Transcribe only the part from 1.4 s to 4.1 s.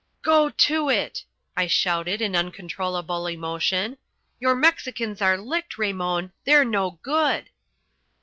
I shouted in uncontrollable emotion.